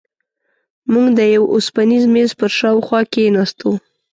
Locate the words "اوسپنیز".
1.53-2.03